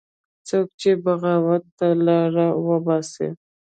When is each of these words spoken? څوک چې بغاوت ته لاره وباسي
څوک 0.47 0.67
چې 0.81 0.89
بغاوت 1.03 1.63
ته 1.77 1.87
لاره 2.05 2.47
وباسي 2.67 3.29